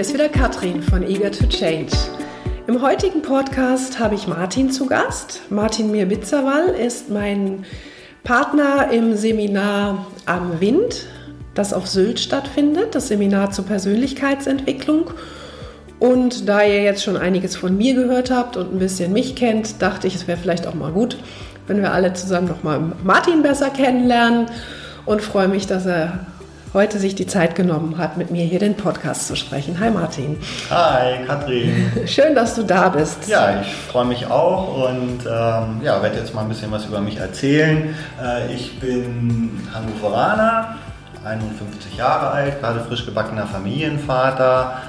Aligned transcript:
hier 0.00 0.06
ist 0.06 0.14
wieder 0.14 0.30
Katrin 0.30 0.82
von 0.82 1.02
Eager 1.02 1.30
to 1.30 1.44
Change. 1.46 1.92
Im 2.66 2.80
heutigen 2.80 3.20
Podcast 3.20 3.98
habe 3.98 4.14
ich 4.14 4.26
Martin 4.26 4.70
zu 4.70 4.86
Gast. 4.86 5.42
Martin 5.50 5.90
Mir-Bitzerwall 5.90 6.68
ist 6.68 7.10
mein 7.10 7.66
Partner 8.24 8.90
im 8.90 9.14
Seminar 9.14 10.06
Am 10.24 10.58
Wind, 10.58 11.04
das 11.52 11.74
auf 11.74 11.86
Sylt 11.86 12.18
stattfindet, 12.18 12.94
das 12.94 13.08
Seminar 13.08 13.50
zur 13.50 13.66
Persönlichkeitsentwicklung. 13.66 15.10
Und 15.98 16.48
da 16.48 16.62
ihr 16.62 16.82
jetzt 16.82 17.04
schon 17.04 17.18
einiges 17.18 17.54
von 17.54 17.76
mir 17.76 17.92
gehört 17.92 18.30
habt 18.30 18.56
und 18.56 18.72
ein 18.72 18.78
bisschen 18.78 19.12
mich 19.12 19.36
kennt, 19.36 19.82
dachte 19.82 20.06
ich, 20.06 20.14
es 20.14 20.26
wäre 20.26 20.38
vielleicht 20.38 20.66
auch 20.66 20.72
mal 20.72 20.92
gut, 20.92 21.18
wenn 21.66 21.82
wir 21.82 21.92
alle 21.92 22.14
zusammen 22.14 22.48
nochmal 22.48 22.80
Martin 23.04 23.42
besser 23.42 23.68
kennenlernen 23.68 24.46
und 25.04 25.20
freue 25.20 25.48
mich, 25.48 25.66
dass 25.66 25.84
er 25.84 26.24
heute 26.72 26.98
sich 26.98 27.14
die 27.16 27.26
Zeit 27.26 27.56
genommen 27.56 27.98
hat, 27.98 28.16
mit 28.16 28.30
mir 28.30 28.44
hier 28.44 28.60
den 28.60 28.76
Podcast 28.76 29.26
zu 29.26 29.34
sprechen. 29.34 29.80
Hi 29.80 29.90
Martin. 29.90 30.38
Hi 30.70 31.24
Katrin. 31.26 31.90
Schön, 32.06 32.34
dass 32.34 32.54
du 32.54 32.62
da 32.62 32.88
bist. 32.90 33.26
Ja, 33.28 33.60
ich 33.60 33.72
freue 33.72 34.04
mich 34.04 34.26
auch 34.26 34.88
und 34.88 35.20
ähm, 35.26 35.80
ja, 35.82 36.00
werde 36.02 36.18
jetzt 36.18 36.34
mal 36.34 36.42
ein 36.42 36.48
bisschen 36.48 36.70
was 36.70 36.84
über 36.86 37.00
mich 37.00 37.16
erzählen. 37.16 37.94
Äh, 38.22 38.54
ich 38.54 38.78
bin 38.78 39.68
Hannoveraner, 39.74 40.76
51 41.24 41.96
Jahre 41.96 42.30
alt, 42.30 42.60
gerade 42.60 42.80
frisch 42.80 43.04
gebackener 43.04 43.46
Familienvater 43.46 44.80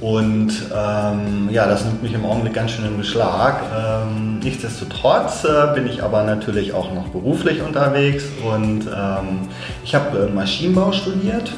und 0.00 0.50
ähm, 0.74 1.50
ja, 1.50 1.66
das 1.66 1.84
nimmt 1.84 2.02
mich 2.02 2.14
im 2.14 2.24
Augenblick 2.24 2.54
ganz 2.54 2.70
schön 2.70 2.86
in 2.86 2.96
Beschlag. 2.96 3.60
Ähm, 3.76 4.38
nichtsdestotrotz 4.38 5.44
äh, 5.44 5.74
bin 5.74 5.86
ich 5.86 6.02
aber 6.02 6.22
natürlich 6.22 6.72
auch 6.72 6.92
noch 6.94 7.08
beruflich 7.08 7.60
unterwegs 7.60 8.24
und 8.42 8.86
ähm, 8.86 9.48
ich 9.84 9.94
habe 9.94 10.26
äh, 10.26 10.30
Maschinenbau 10.32 10.92
studiert, 10.92 11.52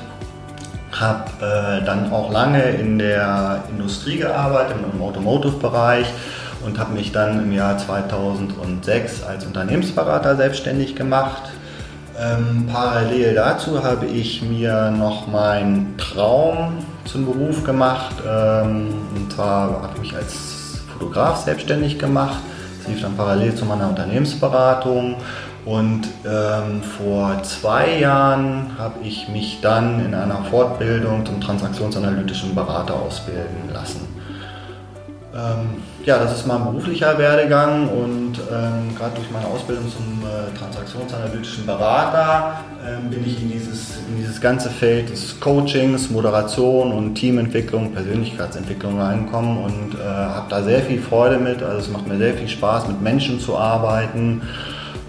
habe 0.90 1.30
äh, 1.40 1.84
dann 1.84 2.10
auch 2.10 2.32
lange 2.32 2.62
in 2.62 2.98
der 2.98 3.62
Industrie 3.70 4.16
gearbeitet, 4.16 4.76
im 4.92 5.00
Automotive-Bereich 5.00 6.06
und 6.66 6.80
habe 6.80 6.94
mich 6.94 7.12
dann 7.12 7.44
im 7.44 7.52
Jahr 7.52 7.78
2006 7.78 9.22
als 9.22 9.46
Unternehmensberater 9.46 10.34
selbstständig 10.34 10.96
gemacht. 10.96 11.42
Ähm, 12.22 12.68
parallel 12.70 13.34
dazu 13.34 13.82
habe 13.82 14.06
ich 14.06 14.42
mir 14.42 14.90
noch 14.90 15.26
meinen 15.26 15.96
Traum 15.98 16.74
zum 17.04 17.26
Beruf 17.26 17.64
gemacht. 17.64 18.14
Ähm, 18.24 18.88
und 19.14 19.32
zwar 19.32 19.82
habe 19.82 19.92
ich 19.96 20.00
mich 20.00 20.16
als 20.16 20.82
Fotograf 20.92 21.44
selbstständig 21.44 21.98
gemacht. 21.98 22.38
Das 22.78 22.88
lief 22.88 23.02
dann 23.02 23.16
parallel 23.16 23.54
zu 23.54 23.64
meiner 23.64 23.88
Unternehmensberatung. 23.88 25.16
Und 25.64 26.02
ähm, 26.24 26.82
vor 26.82 27.42
zwei 27.42 27.98
Jahren 27.98 28.76
habe 28.78 29.00
ich 29.04 29.28
mich 29.28 29.60
dann 29.60 30.04
in 30.04 30.14
einer 30.14 30.44
Fortbildung 30.44 31.24
zum 31.24 31.40
transaktionsanalytischen 31.40 32.54
Berater 32.54 32.94
ausbilden 32.94 33.70
lassen. 33.72 34.21
Ähm, 35.34 35.82
ja, 36.04 36.18
das 36.18 36.36
ist 36.36 36.46
mein 36.46 36.62
beruflicher 36.62 37.16
Werdegang 37.16 37.88
und 37.88 38.34
ähm, 38.52 38.94
gerade 38.94 39.14
durch 39.14 39.30
meine 39.30 39.46
Ausbildung 39.46 39.84
zum 39.90 40.22
äh, 40.22 40.56
transaktionsanalytischen 40.58 41.64
Berater 41.64 42.60
ähm, 42.86 43.08
bin 43.08 43.24
ich 43.24 43.40
in 43.40 43.50
dieses, 43.50 43.96
in 44.08 44.18
dieses 44.18 44.38
ganze 44.42 44.68
Feld 44.68 45.08
des 45.08 45.40
Coachings, 45.40 46.10
Moderation 46.10 46.92
und 46.92 47.14
Teamentwicklung, 47.14 47.92
Persönlichkeitsentwicklung 47.92 49.00
reingekommen 49.00 49.56
und 49.56 49.94
äh, 49.94 50.02
habe 50.04 50.50
da 50.50 50.62
sehr 50.62 50.82
viel 50.82 51.00
Freude 51.00 51.38
mit. 51.38 51.62
Also 51.62 51.78
es 51.78 51.88
macht 51.88 52.06
mir 52.06 52.18
sehr 52.18 52.34
viel 52.34 52.48
Spaß, 52.48 52.88
mit 52.88 53.00
Menschen 53.00 53.40
zu 53.40 53.56
arbeiten 53.56 54.42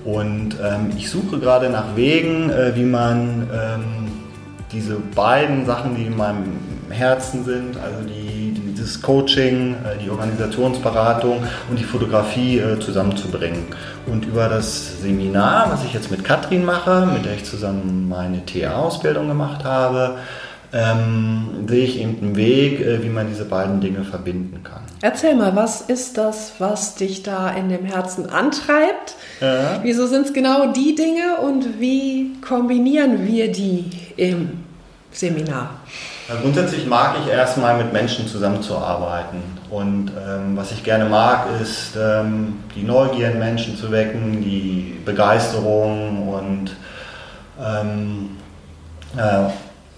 und 0.06 0.56
ähm, 0.64 0.92
ich 0.98 1.10
suche 1.10 1.38
gerade 1.40 1.70
nach 1.70 1.98
Wegen, 1.98 2.50
äh, 2.50 2.74
wie 2.76 2.84
man 2.84 3.50
ähm, 3.54 4.12
diese 4.72 4.96
beiden 5.16 5.66
Sachen, 5.66 5.96
die 5.96 6.04
in 6.04 6.16
meinem 6.16 6.46
Herzen 6.90 7.44
sind, 7.44 7.78
also 7.78 8.08
die 8.08 8.33
dieses 8.84 9.02
Coaching, 9.02 9.76
äh, 9.76 10.04
die 10.04 10.10
Organisationsberatung 10.10 11.44
und 11.70 11.80
die 11.80 11.84
Fotografie 11.84 12.60
äh, 12.60 12.80
zusammenzubringen. 12.80 13.66
Und 14.06 14.26
über 14.26 14.50
das 14.50 15.02
Seminar, 15.02 15.72
was 15.72 15.84
ich 15.86 15.94
jetzt 15.94 16.12
mit 16.12 16.24
Katrin 16.24 16.66
mache, 16.66 17.08
mit 17.12 17.26
der 17.26 17.36
ich 17.36 17.46
zusammen 17.46 18.08
meine 18.10 18.46
TA-Ausbildung 18.46 19.28
gemacht 19.28 19.64
habe, 19.64 20.18
ähm, 20.74 21.66
sehe 21.68 21.86
ich 21.86 22.00
eben 22.00 22.18
einen 22.20 22.36
Weg, 22.36 22.82
äh, 22.82 23.04
wie 23.04 23.10
man 23.10 23.28
diese 23.28 23.46
beiden 23.46 23.80
Dinge 23.80 24.04
verbinden 24.04 24.64
kann. 24.64 24.82
Erzähl 25.02 25.36
mal, 25.36 25.56
was 25.56 25.82
ist 25.82 26.18
das, 26.18 26.54
was 26.60 26.96
dich 26.96 27.24
da 27.24 27.52
in 27.52 27.70
dem 27.70 27.86
Herzen 27.86 28.30
antreibt? 28.30 29.16
Ja. 29.40 29.80
Wieso 29.84 30.08
sind 30.08 30.26
es 30.26 30.34
genau 30.34 30.74
die 30.74 30.96
Dinge 30.96 31.38
und 31.42 31.80
wie 31.80 32.34
kombinieren 32.42 33.26
wir 33.28 33.52
die 33.52 33.86
im 34.18 34.64
Seminar? 35.12 35.70
Ja, 36.30 36.36
grundsätzlich 36.42 36.86
mag 36.86 37.18
ich 37.22 37.32
erstmal 37.32 37.78
mit 37.78 37.92
Menschen 37.92 38.28
zusammenzuarbeiten. 38.28 39.40
Und 39.70 40.12
ähm, 40.12 40.56
was 40.56 40.72
ich 40.72 40.84
gerne 40.84 41.06
mag, 41.06 41.48
ist 41.62 41.98
ähm, 41.98 42.60
die 42.76 42.84
Neugier 42.84 43.32
in 43.32 43.40
Menschen 43.40 43.76
zu 43.76 43.92
wecken, 43.92 44.42
die 44.42 45.00
Begeisterung 45.04 46.30
und 46.30 46.72
ähm, 47.62 48.38
äh, 49.18 49.50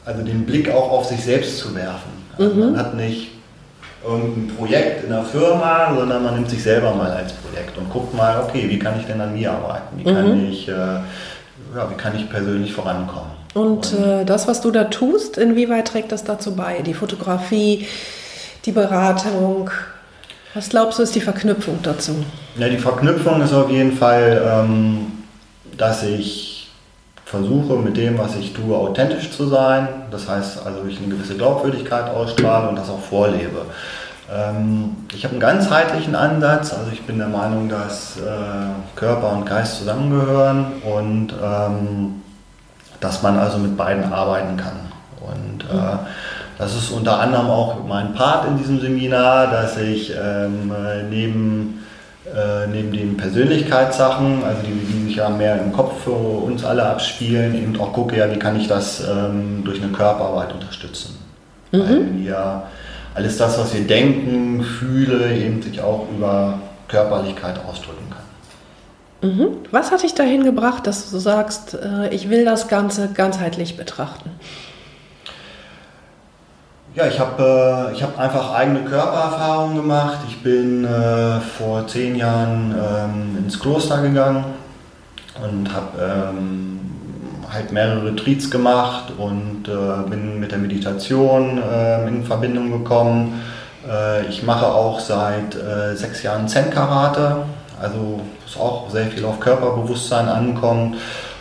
also 0.05 0.23
den 0.23 0.45
Blick 0.45 0.69
auch 0.71 0.91
auf 0.91 1.05
sich 1.05 1.23
selbst 1.23 1.59
zu 1.59 1.75
werfen. 1.75 2.11
Also 2.37 2.55
mhm. 2.55 2.71
Man 2.71 2.77
hat 2.77 2.95
nicht 2.95 3.31
irgendein 4.03 4.55
Projekt 4.55 5.03
in 5.03 5.09
der 5.11 5.23
Firma, 5.23 5.93
sondern 5.95 6.23
man 6.23 6.35
nimmt 6.35 6.49
sich 6.49 6.63
selber 6.63 6.93
mal 6.93 7.11
als 7.11 7.33
Projekt 7.33 7.77
und 7.77 7.89
guckt 7.91 8.15
mal, 8.15 8.39
okay, 8.41 8.67
wie 8.67 8.79
kann 8.79 8.99
ich 8.99 9.05
denn 9.05 9.21
an 9.21 9.33
mir 9.33 9.51
arbeiten? 9.51 9.97
Wie 9.97 10.03
kann, 10.03 10.43
mhm. 10.43 10.49
ich, 10.49 10.67
äh, 10.67 10.71
ja, 10.71 11.89
wie 11.89 11.95
kann 11.95 12.15
ich 12.15 12.29
persönlich 12.29 12.73
vorankommen? 12.73 13.44
Und 13.55 13.93
äh, 13.93 14.25
das, 14.25 14.49
was 14.49 14.59
du 14.59 14.69
da 14.69 14.83
tust, 14.83 15.37
inwieweit 15.37 15.87
trägt 15.87 16.11
das 16.11 16.25
dazu 16.25 16.57
bei? 16.57 16.81
Die 16.81 16.93
Fotografie, 16.93 17.87
die 18.65 18.73
Beratung? 18.73 19.71
Was 20.53 20.67
glaubst 20.67 20.99
du, 20.99 21.03
ist 21.03 21.15
die 21.15 21.21
Verknüpfung 21.21 21.79
dazu? 21.81 22.17
Ja, 22.57 22.67
die 22.67 22.77
Verknüpfung 22.77 23.41
ist 23.41 23.53
auf 23.53 23.69
jeden 23.69 23.93
Fall, 23.93 24.41
ähm, 24.45 25.07
dass 25.77 26.03
ich 26.03 26.69
versuche, 27.23 27.77
mit 27.77 27.95
dem, 27.95 28.17
was 28.17 28.35
ich 28.35 28.51
tue, 28.51 28.75
authentisch 28.75 29.31
zu 29.31 29.47
sein. 29.47 29.87
Das 30.11 30.27
heißt, 30.27 30.65
also 30.65 30.83
ich 30.85 30.97
eine 30.97 31.07
gewisse 31.07 31.35
Glaubwürdigkeit 31.35 32.09
ausstrahle 32.09 32.67
und 32.67 32.75
das 32.75 32.89
auch 32.89 32.99
vorlebe. 32.99 33.67
Ähm, 34.29 34.97
ich 35.13 35.23
habe 35.23 35.31
einen 35.31 35.39
ganzheitlichen 35.39 36.15
Ansatz. 36.15 36.73
Also 36.73 36.91
ich 36.91 37.03
bin 37.03 37.19
der 37.19 37.29
Meinung, 37.29 37.69
dass 37.69 38.17
äh, 38.17 38.97
Körper 38.97 39.31
und 39.31 39.45
Geist 39.45 39.77
zusammengehören 39.77 40.73
und 40.83 41.33
ähm, 41.41 42.21
dass 42.99 43.21
man 43.21 43.37
also 43.37 43.57
mit 43.57 43.77
beiden 43.77 44.11
arbeiten 44.11 44.57
kann. 44.57 44.79
Und 45.21 45.63
äh, 45.63 45.97
das 46.57 46.75
ist 46.75 46.91
unter 46.91 47.19
anderem 47.19 47.47
auch 47.47 47.83
mein 47.85 48.13
Part 48.13 48.47
in 48.47 48.57
diesem 48.57 48.79
Seminar, 48.79 49.47
dass 49.47 49.77
ich 49.77 50.13
ähm, 50.15 50.71
neben, 51.09 51.83
äh, 52.25 52.67
neben 52.67 52.93
den 52.93 53.17
Persönlichkeitssachen, 53.17 54.43
also 54.43 54.61
die, 54.61 54.71
die, 54.71 55.05
sich 55.05 55.15
ja 55.17 55.29
mehr 55.29 55.61
im 55.61 55.73
Kopf 55.73 56.03
für 56.03 56.11
uns 56.11 56.63
alle 56.63 56.85
abspielen, 56.85 57.55
eben 57.55 57.79
auch 57.79 57.91
gucke, 57.91 58.17
ja, 58.17 58.31
wie 58.31 58.39
kann 58.39 58.59
ich 58.59 58.67
das 58.67 59.01
ähm, 59.01 59.63
durch 59.65 59.81
eine 59.81 59.91
Körperarbeit 59.91 60.53
unterstützen. 60.53 61.17
Mhm. 61.71 61.79
Weil 61.79 62.23
wir 62.23 62.63
alles 63.15 63.37
das, 63.37 63.57
was 63.57 63.73
wir 63.73 63.87
denken, 63.87 64.63
fühlen, 64.63 65.41
eben 65.41 65.61
sich 65.61 65.81
auch 65.81 66.07
über 66.15 66.59
Körperlichkeit 66.87 67.59
ausdrücken 67.67 68.09
kann. 68.09 68.24
Mhm. 69.21 69.47
Was 69.71 69.91
hat 69.91 70.03
dich 70.03 70.13
dahin 70.13 70.43
gebracht, 70.43 70.87
dass 70.87 71.09
du 71.09 71.17
sagst, 71.17 71.73
äh, 71.73 72.09
ich 72.13 72.29
will 72.29 72.45
das 72.45 72.67
Ganze 72.67 73.09
ganzheitlich 73.13 73.77
betrachten? 73.77 74.29
Ja, 76.95 77.07
ich 77.07 77.19
habe 77.19 77.93
äh, 77.93 78.01
hab 78.01 78.17
einfach 78.17 78.53
eigene 78.53 78.81
Körpererfahrungen 78.81 79.75
gemacht. 79.75 80.19
Ich 80.29 80.41
bin 80.41 80.85
äh, 80.85 81.41
vor 81.41 81.85
zehn 81.87 82.15
Jahren 82.15 82.73
ähm, 82.73 83.37
ins 83.43 83.59
Kloster 83.59 84.01
gegangen 84.01 84.45
und 85.43 85.73
habe 85.73 86.29
ähm, 86.29 86.79
halt 87.51 87.71
mehrere 87.73 88.05
Retreats 88.05 88.49
gemacht 88.49 89.11
und 89.17 89.67
äh, 89.67 90.09
bin 90.09 90.39
mit 90.39 90.51
der 90.51 90.57
Meditation 90.57 91.61
äh, 91.61 92.07
in 92.07 92.23
Verbindung 92.23 92.71
gekommen. 92.71 93.41
Äh, 93.89 94.27
ich 94.27 94.43
mache 94.43 94.67
auch 94.67 94.99
seit 94.99 95.55
äh, 95.55 95.95
sechs 95.95 96.23
Jahren 96.23 96.47
Zen-Karate 96.47 97.43
also 97.85 98.19
was 98.45 98.59
auch 98.59 98.89
sehr 98.89 99.07
viel 99.07 99.25
auf 99.25 99.39
Körperbewusstsein 99.39 100.27
ankommt 100.27 100.97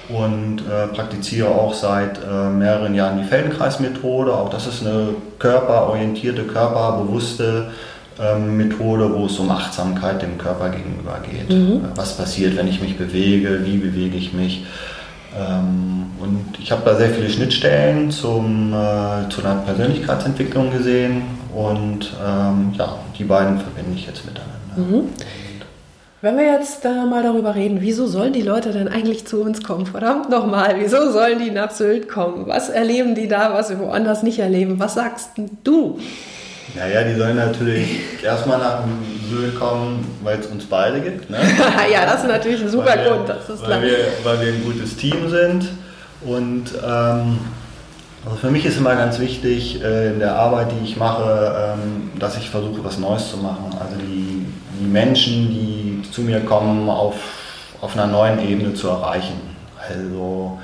und 0.09 0.59
äh, 0.61 0.87
praktiziere 0.89 1.49
auch 1.49 1.73
seit 1.73 2.19
äh, 2.19 2.51
mehreren 2.51 2.95
Jahren 2.95 3.19
die 3.19 3.25
Feldenkreismethode. 3.25 4.33
Auch 4.35 4.51
das 4.51 4.67
ist 4.67 4.83
eine 4.83 5.09
körperorientierte, 5.39 6.43
körperbewusste 6.43 7.71
ähm, 8.21 8.57
Methode, 8.57 9.13
wo 9.15 9.27
es 9.27 9.39
um 9.39 9.51
Achtsamkeit 9.51 10.23
dem 10.23 10.39
Körper 10.39 10.69
gegenüber 10.69 11.21
geht. 11.29 11.51
Mhm. 11.51 11.85
Äh, 11.85 11.97
was 11.97 12.17
passiert, 12.17 12.57
wenn 12.57 12.69
ich 12.69 12.81
mich 12.81 12.97
bewege, 12.99 13.65
wie 13.65 13.79
bewege 13.79 14.17
ich 14.17 14.33
mich. 14.33 14.67
Ähm, 15.37 16.07
und 16.21 16.59
ich 16.61 16.71
habe 16.71 16.83
da 16.85 16.97
sehr 16.97 17.11
viele 17.11 17.29
Schnittstellen 17.29 18.11
zum, 18.11 18.73
äh, 18.73 19.29
zu 19.31 19.41
einer 19.41 19.57
Persönlichkeitsentwicklung 19.63 20.71
gesehen 20.71 21.23
und 21.55 22.13
ähm, 22.25 22.73
ja, 22.79 22.97
die 23.19 23.25
beiden 23.25 23.59
verbinde 23.59 23.93
ich 23.97 24.07
jetzt 24.07 24.25
miteinander. 24.25 24.55
Mhm. 24.77 25.09
Wenn 26.25 26.39
wir 26.39 26.47
jetzt 26.47 26.87
äh, 26.87 27.05
mal 27.05 27.23
darüber 27.23 27.55
reden, 27.55 27.83
wieso 27.83 28.07
sollen 28.07 28.33
die 28.33 28.41
Leute 28.41 28.73
denn 28.73 28.89
eigentlich 28.89 29.27
zu 29.27 29.43
uns 29.43 29.63
kommen? 29.63 29.85
Verdammt 29.85 30.31
nochmal, 30.31 30.77
wieso 30.79 31.13
sollen 31.13 31.39
die 31.39 31.51
nach 31.51 31.71
Sylt 31.71 32.09
kommen? 32.09 32.47
Was 32.47 32.71
erleben 32.71 33.15
die 33.15 33.29
da, 33.29 33.53
was 33.53 33.69
sie 33.69 33.79
woanders 33.79 34.23
nicht 34.23 34.39
erleben? 34.39 34.81
Was 34.81 34.95
sagst 34.95 35.33
du? 35.65 36.01
Naja, 36.75 37.05
die 37.05 37.15
sollen 37.17 37.37
natürlich 37.37 38.01
erstmal 38.25 38.57
nach 38.57 38.85
Sylt 39.29 39.61
kommen, 39.61 40.17
weil 40.23 40.39
es 40.39 40.47
uns 40.47 40.65
beide 40.65 41.03
gibt. 41.03 41.29
Ne? 41.29 41.37
ja, 41.93 42.07
das 42.07 42.23
ist 42.23 42.29
natürlich 42.29 42.63
ein 42.63 42.71
super 42.71 42.97
weil 42.97 43.07
Grund. 43.07 43.29
Ist 43.29 43.69
weil, 43.69 43.83
wir, 43.83 43.97
weil 44.23 44.41
wir 44.41 44.53
ein 44.55 44.65
gutes 44.65 44.97
Team 44.97 45.29
sind. 45.29 45.69
Und 46.25 46.71
ähm, 46.83 47.39
also 48.25 48.39
für 48.41 48.51
mich 48.51 48.65
ist 48.65 48.79
immer 48.79 48.95
ganz 48.95 49.19
wichtig 49.19 49.85
äh, 49.85 50.15
in 50.15 50.21
der 50.21 50.37
Arbeit, 50.37 50.69
die 50.73 50.87
ich 50.87 50.97
mache, 50.97 51.75
ähm, 51.77 52.13
dass 52.19 52.39
ich 52.39 52.49
versuche, 52.49 52.83
was 52.83 52.99
Neues 52.99 53.29
zu 53.29 53.37
machen. 53.37 53.77
Also 53.79 53.97
die, 53.97 54.47
die 54.81 54.87
Menschen, 54.87 55.51
die 55.51 55.84
zu 56.13 56.23
mir 56.23 56.41
kommen, 56.41 56.89
auf, 56.89 57.15
auf 57.81 57.97
einer 57.97 58.07
neuen 58.07 58.39
Ebene 58.47 58.75
zu 58.75 58.89
erreichen. 58.89 59.41
Also 59.89 60.59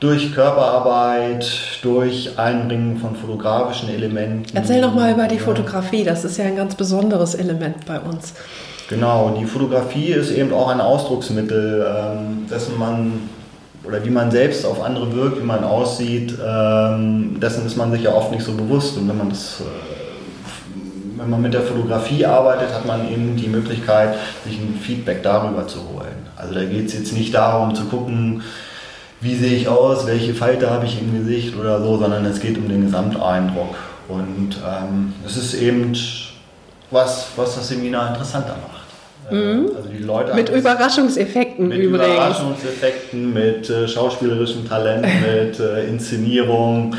durch 0.00 0.34
Körperarbeit, 0.34 1.46
durch 1.82 2.38
Einbringen 2.38 2.98
von 2.98 3.16
fotografischen 3.16 3.88
Elementen. 3.88 4.44
Erzähl 4.54 4.82
doch 4.82 4.94
mal 4.94 5.12
über 5.12 5.26
die 5.28 5.38
Fotografie, 5.38 6.04
das 6.04 6.24
ist 6.24 6.36
ja 6.36 6.44
ein 6.44 6.56
ganz 6.56 6.74
besonderes 6.74 7.34
Element 7.34 7.86
bei 7.86 7.98
uns. 8.00 8.34
Genau, 8.88 9.34
die 9.38 9.46
Fotografie 9.46 10.08
ist 10.08 10.30
eben 10.30 10.52
auch 10.52 10.68
ein 10.68 10.80
Ausdrucksmittel, 10.80 11.86
ähm, 11.88 12.46
dessen 12.50 12.78
man 12.78 13.30
oder 13.84 14.04
wie 14.04 14.10
man 14.10 14.30
selbst 14.30 14.64
auf 14.64 14.82
andere 14.82 15.14
wirkt, 15.14 15.38
wie 15.38 15.44
man 15.44 15.62
aussieht, 15.62 16.34
ähm, 16.44 17.38
dessen 17.40 17.66
ist 17.66 17.76
man 17.76 17.92
sich 17.92 18.02
ja 18.02 18.14
oft 18.14 18.30
nicht 18.30 18.44
so 18.44 18.52
bewusst. 18.52 18.96
Und 18.96 19.08
wenn 19.08 19.18
man 19.18 19.28
das 19.28 19.60
äh, 19.60 19.93
wenn 21.16 21.30
man 21.30 21.42
mit 21.42 21.54
der 21.54 21.62
Fotografie 21.62 22.26
arbeitet, 22.26 22.72
hat 22.72 22.86
man 22.86 23.10
eben 23.10 23.36
die 23.36 23.48
Möglichkeit, 23.48 24.14
sich 24.44 24.58
ein 24.58 24.78
Feedback 24.80 25.22
darüber 25.22 25.66
zu 25.66 25.78
holen. 25.88 26.26
Also 26.36 26.54
da 26.54 26.64
geht 26.64 26.86
es 26.86 26.94
jetzt 26.94 27.12
nicht 27.12 27.34
darum 27.34 27.74
zu 27.74 27.84
gucken, 27.84 28.42
wie 29.20 29.34
sehe 29.34 29.56
ich 29.56 29.68
aus, 29.68 30.06
welche 30.06 30.34
Falte 30.34 30.70
habe 30.70 30.86
ich 30.86 31.00
im 31.00 31.16
Gesicht 31.18 31.56
oder 31.56 31.82
so, 31.82 31.96
sondern 31.96 32.24
es 32.26 32.40
geht 32.40 32.58
um 32.58 32.68
den 32.68 32.84
Gesamteindruck. 32.84 33.74
Und 34.08 34.56
ähm, 34.66 35.14
es 35.26 35.36
ist 35.36 35.54
eben 35.54 35.96
was, 36.90 37.28
was 37.36 37.54
das 37.54 37.68
Seminar 37.68 38.10
interessanter 38.10 38.56
macht. 38.68 38.84
Äh, 39.30 39.34
mhm. 39.34 39.70
Also 39.74 39.88
die 39.88 40.02
Leute 40.02 40.34
mit 40.34 40.50
Überraschungseffekten 40.50 41.68
mit 41.68 41.78
übrigens. 41.78 42.08
Mit 42.08 42.16
Überraschungseffekten, 42.16 43.32
mit 43.32 43.70
äh, 43.70 43.88
schauspielerischem 43.88 44.68
Talent, 44.68 45.06
mit 45.26 45.58
äh, 45.60 45.86
Inszenierung. 45.86 46.94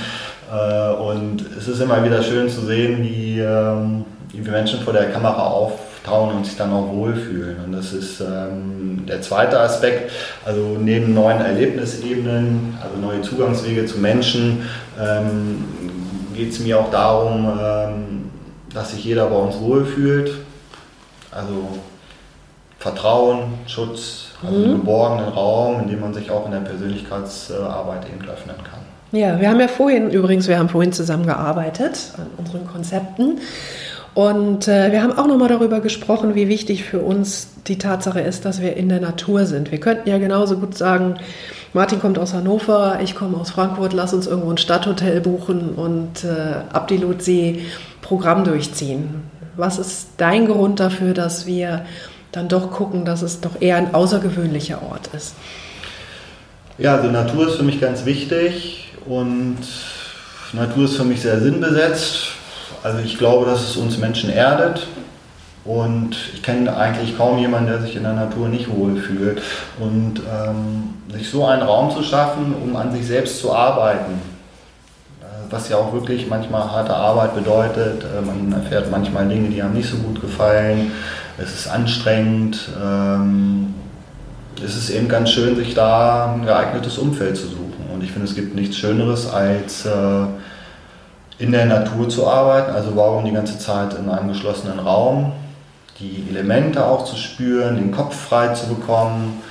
Äh, 0.52 0.94
und 0.94 1.46
es 1.58 1.68
ist 1.68 1.80
immer 1.80 2.04
wieder 2.04 2.22
schön 2.22 2.50
zu 2.50 2.62
sehen, 2.62 3.04
wie, 3.04 3.40
ähm, 3.40 4.06
wie 4.32 4.50
Menschen 4.50 4.82
vor 4.82 4.94
der 4.94 5.12
Kamera 5.12 5.48
auf 5.48 5.74
trauen 6.04 6.36
und 6.36 6.46
sich 6.46 6.56
dann 6.56 6.72
auch 6.72 6.88
wohlfühlen. 6.92 7.58
Und 7.66 7.72
das 7.72 7.92
ist 7.92 8.22
ähm, 8.22 9.06
der 9.08 9.24
zweite 9.24 9.60
Aspekt. 9.60 10.12
Also 10.46 10.78
neben 10.80 11.16
neuen 11.16 11.42
Erlebnisebenen, 11.42 12.78
also 12.80 12.98
neue 13.02 13.22
Zugangswege 13.24 13.88
zu 13.88 13.98
Menschen, 13.98 14.70
ähm, 15.02 15.66
geht 16.36 16.52
es 16.52 16.60
mir 16.60 16.78
auch 16.80 16.92
darum, 16.92 17.50
dass 18.74 18.92
sich 18.92 19.06
jeder 19.06 19.28
bei 19.28 19.38
uns 19.38 19.58
wohlfühlt. 19.58 20.32
Also 21.32 21.80
Vertrauen, 22.78 23.54
Schutz, 23.66 24.28
also 24.46 24.58
mhm. 24.58 24.64
einen 24.64 24.78
geborgenen 24.78 25.30
Raum, 25.30 25.82
in 25.82 25.88
dem 25.88 26.02
man 26.02 26.14
sich 26.14 26.30
auch 26.30 26.46
in 26.46 26.52
der 26.52 26.60
Persönlichkeitsarbeit 26.60 28.06
eben 28.08 28.30
öffnen 28.30 28.58
kann. 28.58 28.85
Ja, 29.12 29.40
wir 29.40 29.50
haben 29.50 29.60
ja 29.60 29.68
vorhin, 29.68 30.10
übrigens, 30.10 30.48
wir 30.48 30.58
haben 30.58 30.70
vorhin 30.70 30.92
zusammengearbeitet 30.92 32.14
an 32.18 32.28
unseren 32.38 32.68
Konzepten. 32.68 33.40
Und 34.14 34.70
äh, 34.70 34.94
wir 34.94 35.04
haben 35.04 35.18
auch 35.18 35.28
nochmal 35.28 35.50
darüber 35.50 35.82
gesprochen, 35.82 36.36
wie 36.36 36.48
wichtig 36.48 36.86
für 36.86 37.00
uns 37.00 37.50
die 37.68 37.78
Tatsache 37.78 38.22
ist, 38.22 38.46
dass 38.46 38.62
wir 38.62 38.78
in 38.78 38.88
der 38.88 39.02
Natur 39.02 39.46
sind. 39.46 39.72
Wir 39.72 39.80
könnten 39.80 40.08
ja 40.10 40.18
genauso 40.18 40.58
gut 40.58 40.78
sagen, 40.78 41.16
Martin 41.74 42.00
kommt 42.00 42.18
aus 42.18 42.34
Hannover, 42.34 43.00
ich 43.04 43.16
komme 43.16 43.38
aus 43.38 43.52
Frankfurt, 43.52 43.92
lass 43.92 44.14
uns 44.14 44.28
irgendwo 44.28 44.50
ein 44.50 44.58
Stadthotel 44.58 45.20
buchen 45.20 45.72
und 45.76 46.24
äh, 46.24 46.74
ab 46.74 46.88
die 46.88 46.96
Lutsee 46.96 47.66
Programm 48.02 48.46
durchziehen. 48.46 49.24
Was 49.58 49.80
ist 49.80 50.08
dein 50.16 50.48
Grund 50.48 50.80
dafür, 50.80 51.14
dass 51.14 51.46
wir 51.46 51.86
dann 52.32 52.48
doch 52.48 52.72
gucken, 52.72 53.04
dass 53.04 53.22
es 53.22 53.42
doch 53.42 53.60
eher 53.62 53.76
ein 53.76 53.94
außergewöhnlicher 53.94 54.82
Ort 54.90 55.10
ist? 55.14 55.36
Ja, 56.78 56.96
also 56.96 57.10
Natur 57.10 57.50
ist 57.50 57.56
für 57.56 57.64
mich 57.64 57.82
ganz 57.82 58.06
wichtig 58.06 58.85
und 59.06 59.58
Natur 60.54 60.86
ist 60.86 60.96
für 60.96 61.04
mich 61.04 61.22
sehr 61.22 61.40
sinnbesetzt 61.40 62.36
also 62.86 63.00
ich 63.00 63.18
glaube, 63.18 63.48
dass 63.48 63.62
es 63.62 63.78
uns 63.78 63.98
Menschen 63.98 64.30
erdet. 64.30 64.86
Und 65.66 66.16
ich 66.36 66.44
kenne 66.44 66.78
eigentlich 66.78 67.18
kaum 67.18 67.40
jemanden, 67.40 67.72
der 67.72 67.82
sich 67.82 67.96
in 67.96 68.04
der 68.04 68.14
Natur 68.14 68.48
nicht 68.48 68.70
wohl 68.70 68.98
fühlt. 68.98 69.42
Und 69.80 70.22
ähm, 70.32 70.94
sich 71.12 71.28
so 71.28 71.48
einen 71.48 71.64
Raum 71.64 71.90
zu 71.90 72.04
schaffen, 72.04 72.54
um 72.64 72.76
an 72.76 72.92
sich 72.92 73.08
selbst 73.08 73.40
zu 73.40 73.52
arbeiten, 73.52 74.22
äh, 75.20 75.26
was 75.50 75.68
ja 75.70 75.78
auch 75.78 75.94
wirklich 75.94 76.28
manchmal 76.28 76.70
harte 76.72 76.96
Arbeit 76.96 77.34
bedeutet. 77.34 78.04
Äh, 78.04 78.22
man 78.24 78.54
erfährt 78.54 78.92
manchmal 78.92 79.28
Dinge, 79.28 79.50
die 79.50 79.64
einem 79.64 79.74
nicht 79.74 79.90
so 79.90 79.98
gut 79.98 80.22
gefallen. 80.22 80.92
Es 81.40 81.52
ist 81.56 81.68
anstrengend. 81.68 82.70
Ähm, 82.80 83.74
es 84.64 84.76
ist 84.78 84.92
eben 84.92 85.10
ganz 85.10 85.32
schön, 85.32 85.56
sich 85.56 85.74
da 85.74 86.36
ein 86.36 86.46
geeignetes 86.46 87.00
Umfeld 87.00 87.36
zu 87.36 87.48
suchen. 87.48 87.65
Ich 88.06 88.12
finde, 88.12 88.28
es 88.28 88.36
gibt 88.36 88.56
nichts 88.56 88.78
Schöneres 88.78 89.28
als... 89.28 89.86
Äh, 89.86 90.28
in 91.38 91.52
der 91.52 91.66
Natur 91.66 92.08
zu 92.08 92.28
arbeiten, 92.28 92.72
also 92.72 92.96
warum 92.96 93.26
die 93.26 93.32
ganze 93.32 93.60
Zeit 93.60 93.94
in 93.94 94.10
einem 94.10 94.30
geschlossenen 94.30 94.80
Raum, 94.80 95.34
die 96.00 96.26
Elemente 96.30 96.86
auch 96.86 97.06
zu 97.06 97.16
spüren, 97.16 97.76
den 97.76 97.92
Kopf 97.92 98.16
frei 98.16 98.50
zu 98.50 98.68
bekommen. 98.68 99.42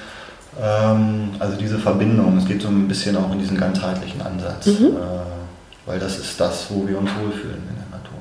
Ähm, 0.60 1.30
also 1.38 1.56
diese 1.56 1.78
Verbindung, 1.78 2.38
es 2.38 2.46
geht 2.46 2.62
so 2.62 2.68
ein 2.68 2.88
bisschen 2.88 3.16
auch 3.16 3.30
in 3.32 3.38
diesen 3.38 3.58
ganzheitlichen 3.58 4.22
Ansatz, 4.22 4.66
mhm. 4.66 4.96
äh, 4.96 5.86
weil 5.86 5.98
das 5.98 6.18
ist 6.18 6.40
das, 6.40 6.66
wo 6.70 6.86
wir 6.86 6.98
uns 6.98 7.10
wohlfühlen 7.20 7.62
in 7.68 7.76
der 7.76 7.98
Natur. 7.98 8.18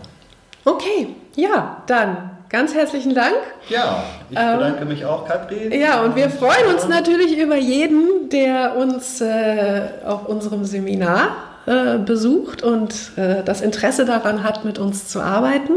Okay, 0.65 1.15
ja, 1.35 1.83
dann 1.88 2.31
ganz 2.50 2.74
herzlichen 2.74 3.15
Dank. 3.15 3.35
Ja, 3.69 4.03
ich 4.33 4.39
ähm, 4.39 4.57
bedanke 4.57 4.85
mich 4.85 5.06
auch, 5.06 5.27
Katrin. 5.27 5.71
Ja, 5.71 6.01
und 6.01 6.15
wir 6.15 6.31
freuen 6.31 6.74
uns 6.74 6.88
natürlich 6.88 7.38
über 7.38 7.56
jeden, 7.56 8.30
der 8.30 8.75
uns 8.75 9.21
äh, 9.21 9.81
auf 10.06 10.27
unserem 10.27 10.65
Seminar 10.65 11.35
äh, 11.68 12.00
besucht 12.00 12.63
und 12.63 12.95
äh, 13.15 13.44
das 13.44 13.62
Interesse 13.62 14.06
daran 14.06 14.44
hat, 14.44 14.65
mit 14.65 14.80
uns 14.80 15.07
zu 15.07 15.21
arbeiten. 15.21 15.74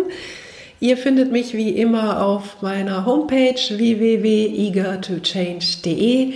Ihr 0.81 0.97
findet 0.97 1.31
mich 1.33 1.53
wie 1.55 1.69
immer 1.71 2.25
auf 2.25 2.63
meiner 2.63 3.05
Homepage 3.07 3.55
www.eagertochange.de. 3.55 6.33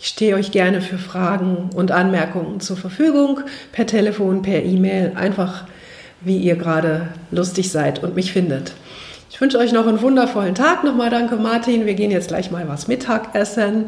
Ich 0.00 0.06
stehe 0.06 0.36
euch 0.36 0.52
gerne 0.52 0.80
für 0.80 0.96
Fragen 0.98 1.70
und 1.74 1.90
Anmerkungen 1.90 2.60
zur 2.60 2.76
Verfügung, 2.76 3.40
per 3.72 3.86
Telefon, 3.86 4.42
per 4.42 4.62
E-Mail, 4.62 5.12
einfach 5.16 5.64
wie 6.20 6.38
ihr 6.38 6.54
gerade 6.56 7.08
lustig 7.30 7.70
seid 7.70 8.02
und 8.02 8.14
mich 8.14 8.32
findet. 8.32 8.72
Ich 9.34 9.40
wünsche 9.40 9.58
euch 9.58 9.72
noch 9.72 9.88
einen 9.88 10.00
wundervollen 10.00 10.54
Tag. 10.54 10.84
Nochmal 10.84 11.10
danke, 11.10 11.34
Martin. 11.34 11.86
Wir 11.86 11.94
gehen 11.94 12.12
jetzt 12.12 12.28
gleich 12.28 12.52
mal 12.52 12.68
was 12.68 12.86
Mittagessen. 12.86 13.86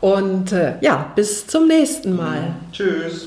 Und 0.00 0.52
äh, 0.52 0.74
ja, 0.82 1.10
bis 1.16 1.48
zum 1.48 1.66
nächsten 1.66 2.14
Mal. 2.14 2.54
Tschüss. 2.70 3.26